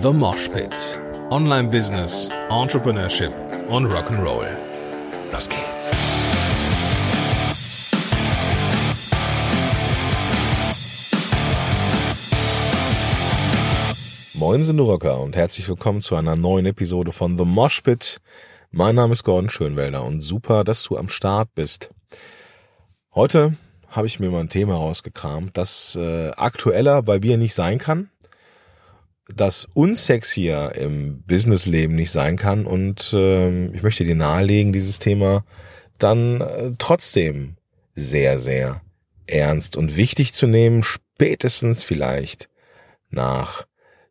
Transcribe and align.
The 0.00 0.12
Mosh 0.12 0.48
Pit. 0.48 1.00
Online 1.30 1.68
Business, 1.68 2.30
Entrepreneurship 2.50 3.32
und 3.68 3.86
Rock'n'Roll. 3.86 4.46
Los 5.32 5.48
geht's. 5.48 5.92
Moin 14.34 14.62
sind 14.62 14.78
Rocker 14.78 15.20
und 15.20 15.34
herzlich 15.34 15.68
willkommen 15.68 16.00
zu 16.00 16.14
einer 16.14 16.36
neuen 16.36 16.66
Episode 16.66 17.10
von 17.10 17.36
The 17.36 17.44
Mosh 17.44 17.80
Pit. 17.80 18.20
Mein 18.70 18.94
Name 18.94 19.14
ist 19.14 19.24
Gordon 19.24 19.50
Schönwelder 19.50 20.04
und 20.04 20.20
super, 20.20 20.62
dass 20.62 20.84
du 20.84 20.96
am 20.96 21.08
Start 21.08 21.48
bist. 21.56 21.90
Heute 23.16 23.54
habe 23.88 24.06
ich 24.06 24.20
mir 24.20 24.30
mal 24.30 24.40
ein 24.40 24.48
Thema 24.48 24.76
rausgekramt, 24.76 25.56
das 25.56 25.96
äh, 25.96 26.30
aktueller 26.36 27.02
bei 27.02 27.18
mir 27.18 27.36
nicht 27.36 27.54
sein 27.54 27.78
kann, 27.78 28.10
das 29.28 29.66
unsexier 29.74 30.72
im 30.74 31.22
Businessleben 31.22 31.94
nicht 31.94 32.10
sein 32.10 32.36
kann 32.36 32.66
und 32.66 33.12
äh, 33.12 33.66
ich 33.68 33.82
möchte 33.82 34.04
dir 34.04 34.14
nahelegen, 34.14 34.72
dieses 34.72 34.98
Thema 34.98 35.44
dann 35.98 36.40
äh, 36.40 36.72
trotzdem 36.78 37.56
sehr, 37.94 38.38
sehr 38.38 38.82
ernst 39.26 39.76
und 39.76 39.96
wichtig 39.96 40.32
zu 40.32 40.46
nehmen, 40.46 40.82
spätestens 40.82 41.82
vielleicht 41.82 42.48
nach 43.10 43.66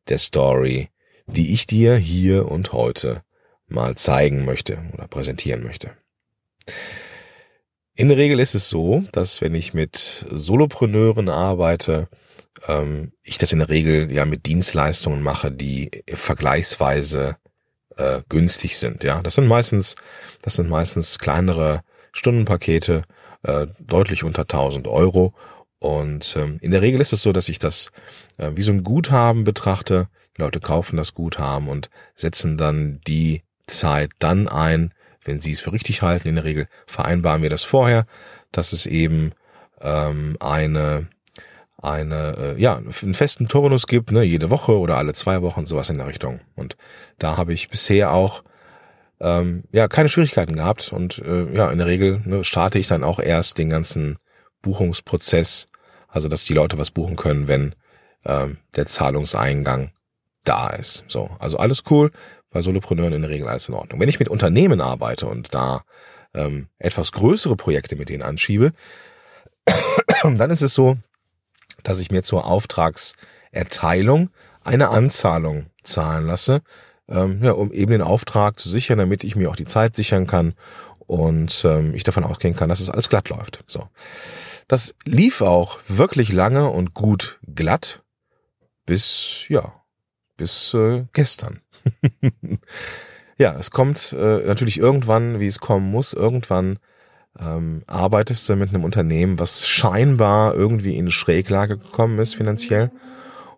der 0.10 0.18
Story, 0.18 0.90
die 1.26 1.54
ich 1.54 1.66
dir 1.66 1.96
hier 1.96 2.50
und 2.50 2.74
heute 2.74 3.22
mal 3.68 3.96
zeigen 3.96 4.46
möchte 4.46 4.78
oder 4.94 5.08
präsentieren 5.08 5.64
möchte. 5.64 5.92
In 8.00 8.10
der 8.10 8.18
Regel 8.18 8.40
ist 8.40 8.54
es 8.54 8.70
so, 8.70 9.04
dass 9.12 9.42
wenn 9.42 9.56
ich 9.56 9.74
mit 9.74 10.28
Solopreneuren 10.30 11.30
arbeite, 11.30 12.08
ähm, 12.68 13.12
ich 13.24 13.40
das 13.40 13.54
in 13.54 13.58
der 13.58 13.70
Regel 13.70 14.12
ja 14.12 14.26
mit 14.26 14.46
Dienstleistungen 14.46 15.24
mache, 15.24 15.52
die 15.52 15.90
vergleichsweise 16.08 17.38
äh, 17.96 18.22
günstig 18.30 18.78
sind. 18.78 19.04
Ja, 19.04 19.24
das 19.24 19.34
sind 19.34 19.48
meistens, 19.48 19.96
das 20.44 20.58
sind 20.58 20.70
meistens 20.70 21.18
kleinere 21.18 21.82
Stundenpakete, 22.12 23.02
äh, 23.42 23.66
deutlich 23.82 24.24
unter 24.24 24.44
1000 24.44 24.88
Euro. 24.88 25.34
Und 25.80 26.36
ähm, 26.38 26.60
in 26.62 26.70
der 26.70 26.84
Regel 26.84 27.02
ist 27.02 27.14
es 27.14 27.24
so, 27.24 27.34
dass 27.34 27.50
ich 27.50 27.58
das 27.58 27.90
äh, 28.38 28.52
wie 28.54 28.62
so 28.62 28.74
ein 28.74 28.84
Guthaben 28.84 29.44
betrachte. 29.44 30.08
Die 30.38 30.44
Leute 30.44 30.60
kaufen 30.60 30.98
das 30.98 31.16
Guthaben 31.16 31.68
und 31.68 31.90
setzen 32.14 32.58
dann 32.58 33.00
die 33.08 33.42
Zeit 33.66 34.12
dann 34.20 34.48
ein, 34.48 34.94
wenn 35.28 35.40
sie 35.40 35.52
es 35.52 35.60
für 35.60 35.74
richtig 35.74 36.02
halten. 36.02 36.28
In 36.28 36.36
der 36.36 36.44
Regel 36.44 36.68
vereinbaren 36.88 37.42
wir 37.42 37.50
das 37.50 37.64
vorher, 37.64 38.06
dass 38.52 38.74
es 38.74 38.86
eben 38.86 39.34
ähm, 39.82 40.38
eine 40.40 41.08
eine 41.80 42.56
äh, 42.58 42.62
ja 42.62 42.78
einen 42.78 43.14
festen 43.14 43.48
Turnus 43.48 43.86
gibt, 43.86 44.12
ne, 44.12 44.24
jede 44.24 44.50
Woche 44.50 44.80
oder 44.80 44.98
alle 44.98 45.14
zwei 45.14 45.44
Wochen 45.44 45.68
sowas 45.68 45.90
in 45.90 45.98
der 45.98 46.08
Richtung. 46.08 46.40
Und 46.56 46.76
da 47.20 47.38
habe 47.38 47.54
ich 47.54 47.70
bisher 47.70 48.12
auch 48.12 48.44
ähm, 49.20 49.64
ja 49.72 49.88
keine 49.88 50.10
Schwierigkeiten 50.10 50.56
gehabt 50.56 50.92
und 50.92 51.20
äh, 51.20 51.54
ja 51.54 51.70
in 51.70 51.78
der 51.78 51.88
Regel 51.88 52.22
ne, 52.26 52.44
starte 52.44 52.80
ich 52.80 52.88
dann 52.88 53.04
auch 53.04 53.20
erst 53.20 53.60
den 53.60 53.70
ganzen 53.70 54.18
Buchungsprozess, 54.62 55.68
also 56.08 56.28
dass 56.30 56.46
die 56.46 56.54
Leute 56.54 56.78
was 56.80 56.90
buchen 56.90 57.16
können, 57.16 57.48
wenn 57.48 57.76
ähm, 58.26 58.58
der 58.76 58.88
Zahlungseingang 58.88 59.92
da 60.44 60.70
ist. 60.70 61.04
So, 61.08 61.30
also 61.40 61.58
alles 61.58 61.84
cool 61.92 62.12
bei 62.50 62.62
Solopreneuren 62.62 63.14
in 63.14 63.22
der 63.22 63.32
Regel 63.32 63.48
alles 63.48 63.68
in 63.68 63.76
Ordnung. 63.76 64.00
Wenn 64.00 64.10
ich 64.10 64.20
mit 64.20 64.30
Unternehmen 64.30 64.82
arbeite 64.82 65.28
und 65.28 65.54
da 65.54 65.84
ähm, 66.34 66.68
etwas 66.80 67.12
größere 67.12 67.56
Projekte 67.56 67.96
mit 67.96 68.10
denen 68.10 68.24
anschiebe, 68.24 68.72
dann 70.24 70.52
ist 70.52 70.62
es 70.62 70.74
so, 70.74 70.98
dass 71.84 72.00
ich 72.00 72.12
mir 72.12 72.24
zur 72.24 72.46
Auftragserteilung 72.46 74.30
eine 74.64 74.90
Anzahlung 74.90 75.68
zahlen 75.84 76.26
lasse, 76.26 76.62
ähm, 77.10 77.44
ja, 77.44 77.52
um 77.52 77.72
eben 77.72 77.92
den 77.92 78.02
Auftrag 78.02 78.60
zu 78.60 78.70
sichern, 78.70 79.00
damit 79.00 79.24
ich 79.24 79.36
mir 79.36 79.50
auch 79.50 79.56
die 79.56 79.66
Zeit 79.66 79.96
sichern 79.96 80.28
kann 80.28 80.54
und 81.00 81.64
ähm, 81.66 81.96
ich 81.96 82.04
davon 82.04 82.26
ausgehen 82.26 82.56
kann, 82.56 82.70
dass 82.70 82.82
es 82.82 82.90
alles 82.90 83.10
glatt 83.10 83.30
läuft. 83.30 83.64
So, 83.68 83.88
das 84.68 84.94
lief 85.06 85.42
auch 85.42 85.80
wirklich 85.88 86.32
lange 86.34 86.70
und 86.70 86.94
gut 86.94 87.40
glatt 87.56 88.04
bis 88.86 89.46
ja 89.48 89.74
bis 90.36 90.74
äh, 90.74 91.06
gestern. 91.14 91.62
ja, 93.38 93.56
es 93.60 93.72
kommt 93.72 94.14
äh, 94.14 94.46
natürlich 94.46 94.78
irgendwann, 94.80 95.40
wie 95.40 95.48
es 95.48 95.60
kommen 95.60 95.90
muss, 95.90 96.14
irgendwann 96.14 96.80
ähm, 97.40 97.84
arbeitest 97.88 98.50
du 98.50 98.56
mit 98.56 98.70
einem 98.70 98.84
Unternehmen, 98.84 99.40
was 99.40 99.68
scheinbar 99.68 100.56
irgendwie 100.56 100.98
in 100.98 101.12
Schräglage 101.12 101.78
gekommen 101.78 102.20
ist 102.20 102.36
finanziell. 102.36 102.92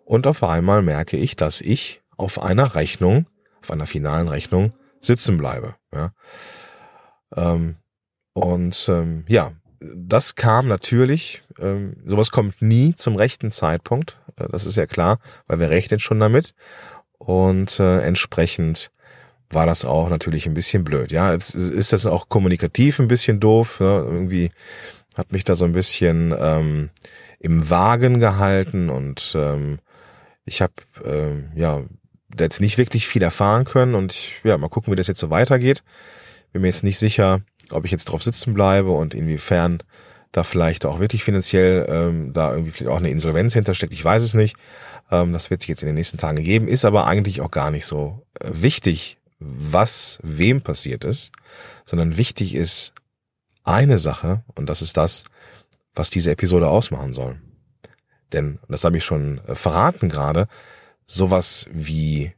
Und 0.04 0.26
auf 0.26 0.42
einmal 0.42 0.82
merke 0.82 1.16
ich, 1.16 1.36
dass 1.36 1.60
ich 1.60 2.02
auf 2.16 2.42
einer 2.42 2.74
Rechnung, 2.74 3.26
auf 3.62 3.70
einer 3.70 3.86
finalen 3.86 4.28
Rechnung 4.28 4.72
sitzen 5.00 5.38
bleibe. 5.38 5.76
Ja. 5.94 6.12
Ähm, 7.36 7.76
und 8.32 8.88
ähm, 8.88 9.24
ja, 9.28 9.52
das 9.80 10.34
kam 10.34 10.68
natürlich, 10.68 11.42
ähm, 11.58 11.96
sowas 12.04 12.30
kommt 12.30 12.60
nie 12.60 12.94
zum 12.94 13.16
rechten 13.16 13.50
Zeitpunkt, 13.50 14.20
äh, 14.36 14.46
das 14.50 14.66
ist 14.66 14.76
ja 14.76 14.86
klar, 14.86 15.18
weil 15.46 15.58
wir 15.58 15.70
rechnen 15.70 16.00
schon 16.00 16.20
damit. 16.20 16.54
Und 17.20 17.78
äh, 17.78 18.00
entsprechend 18.00 18.90
war 19.50 19.66
das 19.66 19.84
auch 19.84 20.08
natürlich 20.08 20.46
ein 20.46 20.54
bisschen 20.54 20.84
blöd. 20.84 21.12
Ja, 21.12 21.32
jetzt 21.32 21.54
ist 21.54 21.92
das 21.92 22.06
auch 22.06 22.28
kommunikativ 22.28 22.98
ein 22.98 23.08
bisschen 23.08 23.40
doof. 23.40 23.78
Ja? 23.80 23.98
Irgendwie 23.98 24.50
hat 25.16 25.30
mich 25.30 25.44
da 25.44 25.54
so 25.54 25.66
ein 25.66 25.72
bisschen 25.72 26.34
ähm, 26.38 26.90
im 27.38 27.68
Wagen 27.68 28.20
gehalten 28.20 28.88
und 28.88 29.34
ähm, 29.36 29.80
ich 30.44 30.62
habe 30.62 30.72
ähm, 31.04 31.50
ja 31.54 31.82
jetzt 32.38 32.60
nicht 32.60 32.78
wirklich 32.78 33.06
viel 33.06 33.22
erfahren 33.22 33.64
können 33.64 33.94
und 33.94 34.12
ich, 34.12 34.40
ja 34.44 34.56
mal 34.56 34.68
gucken, 34.68 34.92
wie 34.92 34.96
das 34.96 35.08
jetzt 35.08 35.20
so 35.20 35.30
weitergeht. 35.30 35.82
Bin 36.52 36.62
mir 36.62 36.68
jetzt 36.68 36.84
nicht 36.84 36.98
sicher, 36.98 37.42
ob 37.70 37.84
ich 37.84 37.90
jetzt 37.90 38.06
drauf 38.06 38.22
sitzen 38.22 38.54
bleibe 38.54 38.90
und 38.92 39.14
inwiefern 39.14 39.82
da 40.32 40.44
vielleicht 40.44 40.86
auch 40.86 41.00
wirklich 41.00 41.24
finanziell 41.24 41.86
ähm, 41.88 42.32
da 42.32 42.52
irgendwie 42.52 42.70
vielleicht 42.70 42.90
auch 42.90 42.98
eine 42.98 43.10
Insolvenz 43.10 43.54
hintersteckt. 43.54 43.92
Ich 43.92 44.04
weiß 44.04 44.22
es 44.22 44.34
nicht. 44.34 44.56
Ähm, 45.10 45.32
das 45.32 45.50
wird 45.50 45.62
sich 45.62 45.68
jetzt 45.68 45.82
in 45.82 45.86
den 45.86 45.96
nächsten 45.96 46.18
Tagen 46.18 46.42
geben, 46.42 46.68
ist 46.68 46.84
aber 46.84 47.06
eigentlich 47.06 47.40
auch 47.40 47.50
gar 47.50 47.70
nicht 47.70 47.86
so 47.86 48.26
äh, 48.38 48.48
wichtig, 48.52 49.18
was 49.38 50.18
wem 50.22 50.60
passiert 50.60 51.04
ist, 51.04 51.32
sondern 51.84 52.16
wichtig 52.16 52.54
ist 52.54 52.92
eine 53.64 53.98
Sache 53.98 54.44
und 54.54 54.66
das 54.66 54.82
ist 54.82 54.96
das, 54.96 55.24
was 55.94 56.10
diese 56.10 56.30
Episode 56.30 56.68
ausmachen 56.68 57.12
soll. 57.12 57.40
Denn, 58.32 58.60
das 58.68 58.84
habe 58.84 58.98
ich 58.98 59.04
schon 59.04 59.40
äh, 59.46 59.54
verraten 59.54 60.08
gerade, 60.08 60.46
sowas 61.06 61.66
wie 61.72 62.32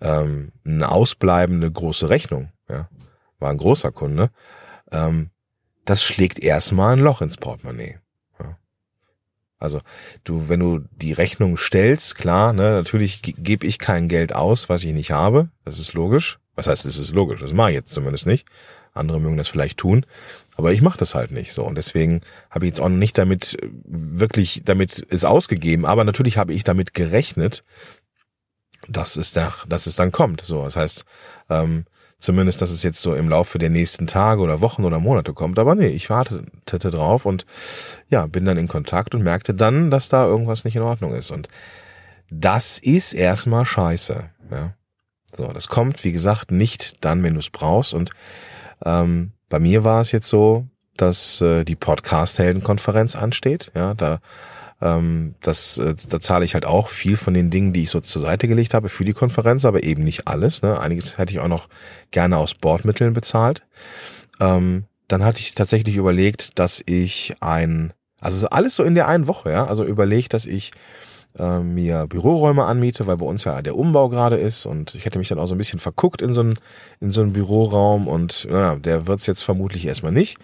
ähm, 0.00 0.52
eine 0.64 0.90
ausbleibende 0.90 1.70
große 1.70 2.10
Rechnung, 2.10 2.52
ja, 2.68 2.88
war 3.38 3.50
ein 3.50 3.56
großer 3.56 3.92
Kunde, 3.92 4.30
ähm, 4.92 5.30
das 5.88 6.04
schlägt 6.04 6.38
erstmal 6.38 6.94
ein 6.94 7.02
Loch 7.02 7.22
ins 7.22 7.38
Portemonnaie. 7.38 7.98
Also 9.60 9.80
du, 10.22 10.48
wenn 10.48 10.60
du 10.60 10.84
die 10.92 11.12
Rechnung 11.12 11.56
stellst, 11.56 12.14
klar, 12.14 12.52
ne, 12.52 12.72
natürlich 12.72 13.22
gebe 13.22 13.66
ich 13.66 13.80
kein 13.80 14.08
Geld 14.08 14.32
aus, 14.32 14.68
was 14.68 14.84
ich 14.84 14.92
nicht 14.92 15.10
habe. 15.10 15.48
Das 15.64 15.80
ist 15.80 15.94
logisch. 15.94 16.38
Was 16.54 16.68
heißt, 16.68 16.84
das 16.84 16.96
ist 16.96 17.12
logisch? 17.14 17.40
Das 17.40 17.52
mache 17.52 17.70
ich 17.70 17.74
jetzt 17.74 17.92
zumindest 17.92 18.26
nicht. 18.26 18.46
Andere 18.94 19.20
mögen 19.20 19.36
das 19.36 19.48
vielleicht 19.48 19.78
tun, 19.78 20.06
aber 20.56 20.72
ich 20.72 20.82
mache 20.82 20.98
das 20.98 21.14
halt 21.14 21.30
nicht 21.30 21.52
so. 21.52 21.64
Und 21.64 21.76
deswegen 21.76 22.20
habe 22.50 22.66
ich 22.66 22.70
jetzt 22.70 22.80
auch 22.80 22.88
nicht 22.88 23.16
damit 23.16 23.56
wirklich 23.84 24.62
damit 24.64 25.06
es 25.10 25.24
ausgegeben. 25.24 25.86
Aber 25.86 26.04
natürlich 26.04 26.36
habe 26.36 26.52
ich 26.52 26.64
damit 26.64 26.94
gerechnet, 26.94 27.64
dass 28.88 29.16
es 29.16 29.32
da, 29.32 29.52
dass 29.68 29.86
es 29.86 29.96
dann 29.96 30.12
kommt. 30.12 30.42
So, 30.42 30.64
das 30.64 30.76
heißt, 30.76 31.04
ähm, 31.48 31.84
Zumindest, 32.20 32.60
dass 32.60 32.70
es 32.70 32.82
jetzt 32.82 33.00
so 33.00 33.14
im 33.14 33.28
Laufe 33.28 33.58
der 33.58 33.70
nächsten 33.70 34.08
Tage 34.08 34.40
oder 34.40 34.60
Wochen 34.60 34.84
oder 34.84 34.98
Monate 34.98 35.32
kommt. 35.34 35.58
Aber 35.58 35.76
nee, 35.76 35.86
ich 35.86 36.10
wartete 36.10 36.90
drauf 36.90 37.26
und 37.26 37.46
ja, 38.08 38.26
bin 38.26 38.44
dann 38.44 38.56
in 38.56 38.66
Kontakt 38.66 39.14
und 39.14 39.22
merkte 39.22 39.54
dann, 39.54 39.90
dass 39.90 40.08
da 40.08 40.26
irgendwas 40.26 40.64
nicht 40.64 40.74
in 40.74 40.82
Ordnung 40.82 41.14
ist. 41.14 41.30
Und 41.30 41.48
das 42.28 42.78
ist 42.78 43.12
erstmal 43.12 43.64
scheiße. 43.64 44.30
Ja. 44.50 44.74
So, 45.36 45.46
das 45.46 45.68
kommt, 45.68 46.02
wie 46.02 46.12
gesagt, 46.12 46.50
nicht 46.50 47.04
dann, 47.04 47.22
wenn 47.22 47.34
du 47.34 47.40
es 47.40 47.50
brauchst. 47.50 47.94
Und 47.94 48.10
ähm, 48.84 49.32
bei 49.48 49.60
mir 49.60 49.84
war 49.84 50.00
es 50.00 50.10
jetzt 50.10 50.28
so, 50.28 50.66
dass 50.96 51.40
äh, 51.40 51.64
die 51.64 51.76
Podcast-Helden-Konferenz 51.76 53.14
ansteht. 53.14 53.70
Ja, 53.76 53.94
da 53.94 54.20
ähm, 54.80 55.34
das, 55.42 55.78
äh, 55.78 55.94
da 56.08 56.20
zahle 56.20 56.44
ich 56.44 56.54
halt 56.54 56.64
auch 56.64 56.88
viel 56.88 57.16
von 57.16 57.34
den 57.34 57.50
Dingen, 57.50 57.72
die 57.72 57.82
ich 57.82 57.90
so 57.90 58.00
zur 58.00 58.22
Seite 58.22 58.46
gelegt 58.46 58.74
habe 58.74 58.88
für 58.88 59.04
die 59.04 59.12
Konferenz, 59.12 59.64
aber 59.64 59.82
eben 59.82 60.04
nicht 60.04 60.28
alles. 60.28 60.62
Ne? 60.62 60.78
Einiges 60.78 61.18
hätte 61.18 61.32
ich 61.32 61.40
auch 61.40 61.48
noch 61.48 61.68
gerne 62.10 62.36
aus 62.36 62.54
Bordmitteln 62.54 63.12
bezahlt. 63.12 63.66
Ähm, 64.40 64.84
dann 65.08 65.24
hatte 65.24 65.40
ich 65.40 65.54
tatsächlich 65.54 65.96
überlegt, 65.96 66.58
dass 66.58 66.82
ich 66.86 67.34
ein, 67.40 67.92
also 68.20 68.48
alles 68.48 68.76
so 68.76 68.84
in 68.84 68.94
der 68.94 69.08
einen 69.08 69.26
Woche, 69.26 69.50
ja, 69.50 69.66
also 69.66 69.84
überlegt, 69.84 70.34
dass 70.34 70.46
ich 70.46 70.70
äh, 71.38 71.60
mir 71.60 72.06
Büroräume 72.06 72.64
anmiete, 72.64 73.06
weil 73.06 73.16
bei 73.16 73.26
uns 73.26 73.44
ja 73.44 73.62
der 73.62 73.76
Umbau 73.76 74.08
gerade 74.08 74.36
ist 74.36 74.66
und 74.66 74.94
ich 74.94 75.06
hätte 75.06 75.18
mich 75.18 75.28
dann 75.28 75.38
auch 75.38 75.46
so 75.46 75.54
ein 75.54 75.58
bisschen 75.58 75.78
verguckt 75.78 76.22
in 76.22 76.34
so 76.34 76.42
einen, 76.42 76.58
in 77.00 77.10
so 77.10 77.22
einen 77.22 77.32
Büroraum 77.32 78.06
und 78.06 78.46
naja, 78.50 78.76
der 78.76 79.06
wird's 79.06 79.26
jetzt 79.26 79.42
vermutlich 79.42 79.86
erstmal 79.86 80.12
nicht. 80.12 80.38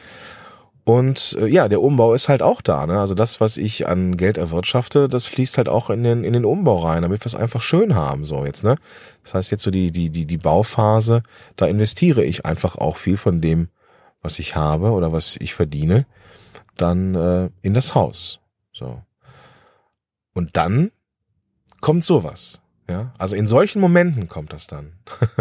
Und 0.85 1.37
äh, 1.41 1.47
ja, 1.47 1.69
der 1.69 1.81
Umbau 1.81 2.13
ist 2.13 2.29
halt 2.29 2.43
auch 2.43 2.61
da. 2.61 2.87
Ne? 2.87 3.01
Also 3.01 3.15
das, 3.15 3.41
was 3.41 3.57
ich 3.57 3.89
an 3.89 4.19
Geld 4.19 4.37
erwirtschafte, 4.37 5.09
das 5.09 5.25
fließt 5.25 5.57
halt 5.57 5.69
auch 5.69 5.89
in 5.89 6.03
den, 6.03 6.25
in 6.25 6.35
den 6.35 6.45
Umbau 6.45 6.79
rein, 6.81 7.03
damit 7.03 7.23
wir 7.23 7.27
es 7.27 7.35
einfach 7.35 7.63
schön 7.63 7.95
haben. 7.95 8.25
So 8.27 8.45
jetzt, 8.45 8.65
ne? 8.65 8.77
Das 9.23 9.35
heißt, 9.35 9.51
jetzt 9.51 9.63
so 9.63 9.71
die, 9.71 9.91
die, 9.91 10.11
die, 10.11 10.27
die 10.27 10.37
Bauphase, 10.37 11.23
da 11.57 11.67
investiere 11.67 12.23
ich 12.23 12.45
einfach 12.45 12.77
auch 12.77 12.99
viel 12.99 13.17
von 13.17 13.41
dem, 13.41 13.69
was 14.21 14.39
ich 14.39 14.57
habe 14.57 14.91
oder 14.91 15.13
was 15.13 15.37
ich 15.37 15.55
verdiene, 15.55 16.07
dann 16.77 17.15
äh, 17.15 17.49
in 17.63 17.73
das 17.73 17.95
Haus. 17.95 18.41
So. 18.73 19.01
Und 20.35 20.57
dann 20.59 20.91
kommt 21.81 22.05
sowas. 22.05 22.61
Ja, 22.89 23.15
also 23.17 23.35
in 23.35 23.47
solchen 23.47 23.81
Momenten 23.81 24.29
kommt 24.29 24.53
das 24.53 24.67
dann. 24.67 24.93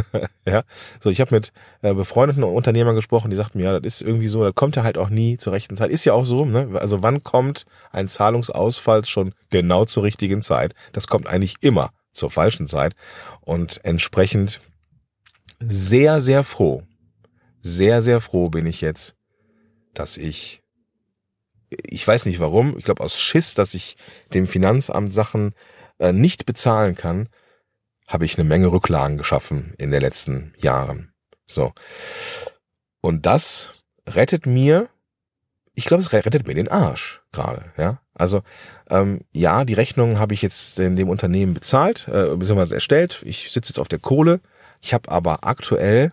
ja, 0.45 0.63
so 1.01 1.10
ich 1.10 1.19
habe 1.19 1.36
mit 1.36 1.51
äh, 1.81 1.94
befreundeten 1.94 2.44
Unternehmern 2.44 2.95
gesprochen, 2.95 3.31
die 3.31 3.36
sagten 3.36 3.57
mir, 3.57 3.66
ja, 3.66 3.80
das 3.80 3.95
ist 3.95 4.01
irgendwie 4.01 4.30
so, 4.30 4.42
da 4.44 4.54
kommt 4.54 4.78
er 4.78 4.84
halt 4.84 4.98
auch 4.98 5.10
nie 5.10 5.38
zur 5.38 5.51
rechten 5.51 5.75
Zeit. 5.75 5.92
Ist 5.92 6.06
ja 6.06 6.13
auch 6.13 6.24
so, 6.24 6.45
ne? 6.45 6.69
Also 6.80 7.04
wann 7.04 7.22
kommt 7.22 7.66
ein 7.92 8.07
Zahlungsausfall 8.07 9.04
schon 9.06 9.34
genau 9.50 9.84
zur 9.84 10.04
richtigen 10.04 10.42
Zeit? 10.42 10.74
Das 10.94 11.07
kommt 11.07 11.28
eigentlich 11.28 11.56
immer 11.60 11.92
zur 12.13 12.30
falschen 12.30 12.68
Zeit 12.68 12.95
und 13.42 13.84
entsprechend 13.84 14.62
sehr 15.60 16.22
sehr 16.22 16.44
froh, 16.44 16.84
sehr 17.62 18.01
sehr 18.01 18.22
froh 18.22 18.50
bin 18.50 18.66
ich 18.66 18.80
jetzt, 18.80 19.16
dass 19.94 20.16
ich 20.16 20.62
ich 21.69 22.07
weiß 22.07 22.25
nicht 22.25 22.39
warum, 22.39 22.78
ich 22.78 22.86
glaube 22.86 23.04
aus 23.04 23.19
Schiss, 23.19 23.56
dass 23.56 23.74
ich 23.74 23.98
dem 24.34 24.48
Finanzamt 24.48 25.12
Sachen 25.12 25.54
nicht 26.11 26.45
bezahlen 26.45 26.95
kann, 26.95 27.29
habe 28.07 28.25
ich 28.25 28.38
eine 28.38 28.47
Menge 28.47 28.71
Rücklagen 28.71 29.17
geschaffen 29.17 29.73
in 29.77 29.91
den 29.91 30.01
letzten 30.01 30.53
Jahren. 30.57 31.13
So. 31.47 31.73
Und 33.01 33.25
das 33.25 33.83
rettet 34.07 34.45
mir, 34.45 34.89
ich 35.73 35.85
glaube, 35.85 36.03
es 36.03 36.11
rettet 36.11 36.47
mir 36.47 36.55
den 36.55 36.67
Arsch 36.67 37.21
gerade, 37.31 37.65
ja. 37.77 38.00
Also 38.13 38.44
ähm, 38.89 39.21
ja, 39.31 39.65
die 39.65 39.73
Rechnung 39.73 40.19
habe 40.19 40.33
ich 40.33 40.41
jetzt 40.41 40.79
in 40.79 40.95
dem 40.95 41.09
Unternehmen 41.09 41.53
bezahlt, 41.53 42.07
äh, 42.07 42.35
beziehungsweise 42.35 42.75
erstellt. 42.75 43.21
Ich 43.25 43.51
sitze 43.51 43.71
jetzt 43.71 43.79
auf 43.79 43.88
der 43.88 44.00
Kohle. 44.00 44.39
Ich 44.81 44.94
habe 44.94 45.09
aber 45.09 45.44
aktuell 45.44 46.11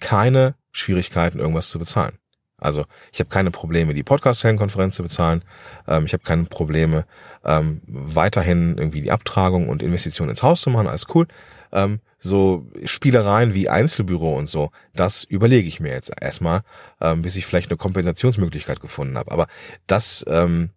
keine 0.00 0.54
Schwierigkeiten, 0.70 1.40
irgendwas 1.40 1.70
zu 1.70 1.78
bezahlen. 1.78 2.16
Also 2.62 2.84
ich 3.12 3.20
habe 3.20 3.30
keine 3.30 3.50
Probleme, 3.50 3.94
die 3.94 4.02
Podcast-Konferenz 4.02 4.96
zu 4.96 5.02
bezahlen. 5.02 5.44
Ähm, 5.86 6.06
ich 6.06 6.12
habe 6.12 6.22
keine 6.22 6.44
Probleme, 6.44 7.04
ähm, 7.44 7.82
weiterhin 7.86 8.78
irgendwie 8.78 9.00
die 9.00 9.10
Abtragung 9.10 9.68
und 9.68 9.82
Investition 9.82 10.28
ins 10.28 10.42
Haus 10.42 10.62
zu 10.62 10.70
machen. 10.70 10.86
Alles 10.86 11.06
cool. 11.14 11.26
Ähm, 11.72 12.00
so 12.18 12.70
Spielereien 12.84 13.54
wie 13.54 13.68
Einzelbüro 13.68 14.36
und 14.36 14.46
so, 14.46 14.70
das 14.94 15.24
überlege 15.24 15.66
ich 15.66 15.80
mir 15.80 15.92
jetzt 15.92 16.12
erstmal, 16.20 16.60
ähm, 17.00 17.22
bis 17.22 17.36
ich 17.36 17.46
vielleicht 17.46 17.70
eine 17.70 17.78
Kompensationsmöglichkeit 17.78 18.80
gefunden 18.80 19.18
habe. 19.18 19.32
Aber 19.32 19.48
dass 19.86 20.24
ähm, 20.28 20.70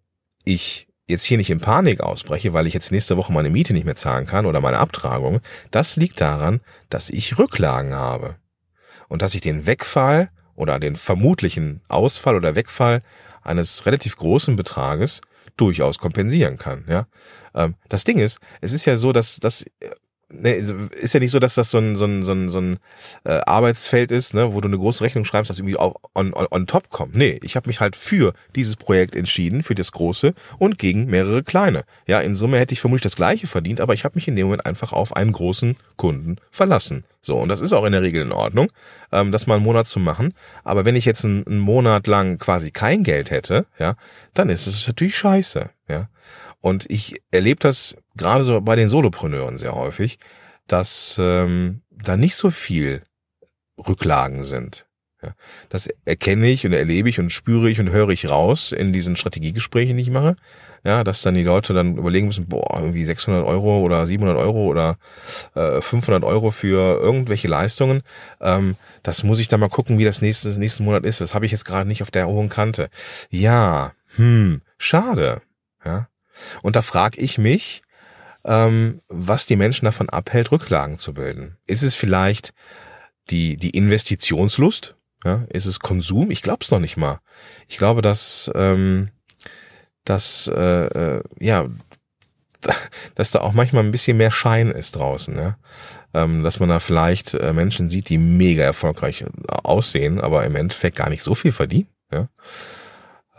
ich 0.44 0.88
jetzt 1.06 1.24
hier 1.24 1.38
nicht 1.38 1.50
in 1.50 1.60
Panik 1.60 2.00
ausbreche, 2.00 2.52
weil 2.52 2.66
ich 2.66 2.74
jetzt 2.74 2.90
nächste 2.90 3.16
Woche 3.16 3.32
meine 3.32 3.50
Miete 3.50 3.72
nicht 3.72 3.86
mehr 3.86 3.96
zahlen 3.96 4.26
kann 4.26 4.46
oder 4.46 4.60
meine 4.60 4.78
Abtragung, 4.78 5.40
das 5.70 5.96
liegt 5.96 6.20
daran, 6.20 6.60
dass 6.90 7.10
ich 7.10 7.38
Rücklagen 7.38 7.94
habe. 7.94 8.36
Und 9.08 9.22
dass 9.22 9.34
ich 9.34 9.40
den 9.40 9.66
Wegfall 9.66 10.30
oder 10.56 10.78
den 10.78 10.96
vermutlichen 10.96 11.80
Ausfall 11.88 12.36
oder 12.36 12.54
Wegfall 12.54 13.02
eines 13.42 13.86
relativ 13.86 14.16
großen 14.16 14.56
Betrages 14.56 15.20
durchaus 15.56 15.98
kompensieren 15.98 16.58
kann. 16.58 16.84
Ja, 16.88 17.06
ähm, 17.54 17.74
das 17.88 18.04
Ding 18.04 18.18
ist, 18.18 18.40
es 18.60 18.72
ist 18.72 18.84
ja 18.84 18.96
so, 18.96 19.12
dass 19.12 19.36
das 19.36 19.64
ne, 20.28 20.54
ist 20.54 21.14
ja 21.14 21.20
nicht 21.20 21.30
so, 21.30 21.38
dass 21.38 21.54
das 21.54 21.70
so 21.70 21.78
ein, 21.78 21.96
so 21.96 22.04
ein, 22.04 22.22
so 22.22 22.32
ein, 22.32 22.48
so 22.48 22.60
ein 22.60 22.78
äh, 23.24 23.40
Arbeitsfeld 23.46 24.10
ist, 24.10 24.34
ne, 24.34 24.52
wo 24.52 24.60
du 24.60 24.68
eine 24.68 24.78
große 24.78 25.02
Rechnung 25.02 25.24
schreibst, 25.24 25.50
das 25.50 25.58
irgendwie 25.58 25.76
auch 25.76 25.96
on, 26.14 26.32
on, 26.34 26.46
on 26.50 26.66
top 26.66 26.90
kommt. 26.90 27.14
Nee, 27.14 27.38
ich 27.42 27.56
habe 27.56 27.68
mich 27.68 27.80
halt 27.80 27.96
für 27.96 28.32
dieses 28.54 28.76
Projekt 28.76 29.14
entschieden, 29.14 29.62
für 29.62 29.74
das 29.74 29.92
große 29.92 30.34
und 30.58 30.78
gegen 30.78 31.06
mehrere 31.06 31.42
kleine. 31.42 31.84
Ja, 32.06 32.20
in 32.20 32.34
Summe 32.34 32.58
hätte 32.58 32.74
ich 32.74 32.80
vermutlich 32.80 33.02
das 33.02 33.16
gleiche 33.16 33.46
verdient, 33.46 33.80
aber 33.80 33.94
ich 33.94 34.04
habe 34.04 34.16
mich 34.16 34.28
in 34.28 34.36
dem 34.36 34.46
Moment 34.46 34.66
einfach 34.66 34.92
auf 34.92 35.16
einen 35.16 35.32
großen 35.32 35.76
Kunden 35.96 36.36
verlassen. 36.50 37.04
So, 37.26 37.36
und 37.38 37.48
das 37.48 37.60
ist 37.60 37.72
auch 37.72 37.84
in 37.84 37.90
der 37.90 38.02
Regel 38.02 38.22
in 38.22 38.30
Ordnung, 38.30 38.70
ähm, 39.10 39.32
das 39.32 39.48
mal 39.48 39.56
einen 39.56 39.64
Monat 39.64 39.88
zu 39.88 39.98
machen. 39.98 40.32
Aber 40.62 40.84
wenn 40.84 40.94
ich 40.94 41.04
jetzt 41.04 41.24
einen, 41.24 41.44
einen 41.44 41.58
Monat 41.58 42.06
lang 42.06 42.38
quasi 42.38 42.70
kein 42.70 43.02
Geld 43.02 43.32
hätte, 43.32 43.66
ja, 43.80 43.96
dann 44.32 44.48
ist 44.48 44.68
es 44.68 44.86
natürlich 44.86 45.18
scheiße. 45.18 45.68
Ja. 45.88 46.08
Und 46.60 46.88
ich 46.88 47.20
erlebe 47.32 47.58
das 47.58 47.96
gerade 48.16 48.44
so 48.44 48.60
bei 48.60 48.76
den 48.76 48.88
Solopreneuren 48.88 49.58
sehr 49.58 49.74
häufig, 49.74 50.20
dass 50.68 51.16
ähm, 51.20 51.82
da 51.90 52.16
nicht 52.16 52.36
so 52.36 52.52
viel 52.52 53.02
Rücklagen 53.76 54.44
sind. 54.44 54.85
Das 55.68 55.88
erkenne 56.04 56.48
ich 56.48 56.66
und 56.66 56.72
erlebe 56.72 57.08
ich 57.08 57.18
und 57.18 57.32
spüre 57.32 57.70
ich 57.70 57.80
und 57.80 57.90
höre 57.90 58.10
ich 58.10 58.28
raus 58.30 58.72
in 58.72 58.92
diesen 58.92 59.16
Strategiegesprächen, 59.16 59.96
die 59.96 60.02
ich 60.02 60.10
mache. 60.10 60.36
Ja, 60.84 61.02
dass 61.02 61.22
dann 61.22 61.34
die 61.34 61.42
Leute 61.42 61.74
dann 61.74 61.96
überlegen 61.96 62.28
müssen, 62.28 62.46
boah, 62.46 62.78
irgendwie 62.80 63.04
600 63.04 63.44
Euro 63.44 63.80
oder 63.80 64.06
700 64.06 64.36
Euro 64.36 64.66
oder 64.66 64.98
äh, 65.54 65.80
500 65.80 66.22
Euro 66.22 66.52
für 66.52 67.00
irgendwelche 67.00 67.48
Leistungen. 67.48 68.02
Ähm, 68.40 68.76
das 69.02 69.24
muss 69.24 69.40
ich 69.40 69.48
dann 69.48 69.60
mal 69.60 69.68
gucken, 69.68 69.98
wie 69.98 70.04
das 70.04 70.22
nächste, 70.22 70.50
nächsten 70.50 70.84
Monat 70.84 71.04
ist. 71.04 71.20
Das 71.20 71.34
habe 71.34 71.44
ich 71.44 71.52
jetzt 71.52 71.64
gerade 71.64 71.88
nicht 71.88 72.02
auf 72.02 72.12
der 72.12 72.28
hohen 72.28 72.48
Kante. 72.48 72.88
Ja, 73.30 73.92
hm, 74.14 74.62
schade. 74.78 75.42
Ja, 75.84 76.08
und 76.62 76.76
da 76.76 76.82
frage 76.82 77.20
ich 77.20 77.38
mich, 77.38 77.82
ähm, 78.44 79.00
was 79.08 79.46
die 79.46 79.56
Menschen 79.56 79.84
davon 79.84 80.08
abhält, 80.08 80.52
Rücklagen 80.52 80.98
zu 80.98 81.14
bilden. 81.14 81.56
Ist 81.66 81.82
es 81.82 81.94
vielleicht 81.94 82.52
die, 83.30 83.56
die 83.56 83.70
Investitionslust? 83.70 84.95
Ja? 85.24 85.44
Ist 85.48 85.66
es 85.66 85.80
Konsum? 85.80 86.30
Ich 86.30 86.42
glaube 86.42 86.60
es 86.62 86.70
noch 86.70 86.80
nicht 86.80 86.96
mal. 86.96 87.20
Ich 87.68 87.78
glaube, 87.78 88.02
dass, 88.02 88.50
ähm, 88.54 89.10
dass 90.04 90.48
äh, 90.48 90.86
äh, 90.86 91.22
ja, 91.38 91.66
dass 93.14 93.30
da 93.30 93.40
auch 93.40 93.52
manchmal 93.52 93.84
ein 93.84 93.92
bisschen 93.92 94.16
mehr 94.16 94.30
Schein 94.30 94.70
ist 94.70 94.96
draußen, 94.96 95.36
ja? 95.36 95.58
ähm, 96.14 96.42
dass 96.42 96.60
man 96.60 96.68
da 96.68 96.80
vielleicht 96.80 97.34
äh, 97.34 97.52
Menschen 97.52 97.90
sieht, 97.90 98.08
die 98.08 98.18
mega 98.18 98.62
erfolgreich 98.62 99.24
aussehen, 99.48 100.20
aber 100.20 100.44
im 100.44 100.56
Endeffekt 100.56 100.96
gar 100.96 101.10
nicht 101.10 101.22
so 101.22 101.34
viel 101.34 101.52
verdienen. 101.52 101.88
Ja? 102.10 102.28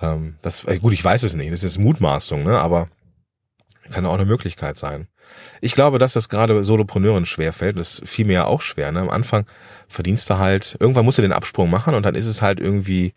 Ähm, 0.01 0.35
das, 0.41 0.63
äh, 0.65 0.79
gut, 0.79 0.93
ich 0.93 1.03
weiß 1.03 1.23
es 1.23 1.33
nicht, 1.33 1.51
das 1.51 1.63
ist 1.63 1.77
Mutmaßung, 1.77 2.43
ne? 2.43 2.59
aber 2.59 2.89
kann 3.91 4.05
auch 4.05 4.15
eine 4.15 4.25
Möglichkeit 4.25 4.77
sein. 4.77 5.07
Ich 5.61 5.73
glaube, 5.73 5.99
dass 5.99 6.13
das 6.13 6.29
gerade 6.29 6.63
Solopreneuren 6.63 7.25
schwerfällt. 7.25 7.77
Das 7.77 8.01
fiel 8.05 8.25
mir 8.25 8.33
ja 8.33 8.45
auch 8.45 8.61
schwer. 8.61 8.91
Ne? 8.91 9.01
Am 9.01 9.09
Anfang 9.09 9.45
verdienst 9.87 10.29
du 10.29 10.37
halt, 10.37 10.77
irgendwann 10.79 11.05
musst 11.05 11.17
du 11.17 11.21
den 11.21 11.31
Absprung 11.31 11.69
machen 11.69 11.93
und 11.95 12.03
dann 12.03 12.15
ist 12.15 12.27
es 12.27 12.41
halt 12.41 12.59
irgendwie 12.59 13.13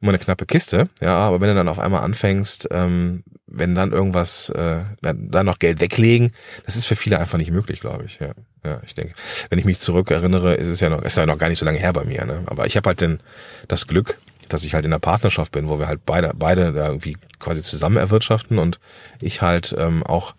immer 0.00 0.10
eine 0.10 0.18
knappe 0.18 0.46
Kiste. 0.46 0.88
Ja, 1.00 1.16
aber 1.16 1.40
wenn 1.40 1.48
du 1.48 1.54
dann 1.54 1.68
auf 1.68 1.78
einmal 1.78 2.02
anfängst, 2.02 2.68
ähm, 2.70 3.24
wenn 3.46 3.74
dann 3.74 3.92
irgendwas, 3.92 4.50
äh, 4.50 4.80
dann, 5.00 5.46
noch 5.46 5.58
Geld 5.58 5.80
weglegen, 5.80 6.32
das 6.66 6.76
ist 6.76 6.86
für 6.86 6.96
viele 6.96 7.18
einfach 7.18 7.38
nicht 7.38 7.50
möglich, 7.50 7.80
glaube 7.80 8.04
ich. 8.04 8.18
Ja, 8.20 8.32
ja, 8.64 8.80
ich 8.86 8.94
denke, 8.94 9.14
wenn 9.50 9.58
ich 9.58 9.64
mich 9.64 9.78
zurück 9.78 10.10
erinnere, 10.10 10.54
ist 10.54 10.68
es 10.68 10.80
ja 10.80 10.88
noch, 10.88 11.02
ist 11.02 11.16
ja 11.16 11.26
noch 11.26 11.38
gar 11.38 11.48
nicht 11.48 11.58
so 11.58 11.64
lange 11.64 11.78
her 11.78 11.92
bei 11.92 12.04
mir. 12.04 12.24
Ne? 12.24 12.42
Aber 12.46 12.66
ich 12.66 12.76
habe 12.76 12.88
halt 12.88 13.00
den, 13.00 13.20
das 13.66 13.86
Glück, 13.86 14.18
dass 14.48 14.64
ich 14.64 14.74
halt 14.74 14.84
in 14.84 14.90
der 14.90 14.98
Partnerschaft 14.98 15.52
bin, 15.52 15.68
wo 15.68 15.78
wir 15.78 15.86
halt 15.86 16.04
beide, 16.06 16.32
beide 16.34 16.72
da 16.72 16.88
irgendwie 16.88 17.16
quasi 17.38 17.62
zusammen 17.62 17.96
erwirtschaften 17.96 18.58
und 18.58 18.80
ich 19.20 19.42
halt 19.42 19.74
ähm, 19.78 20.02
auch 20.02 20.34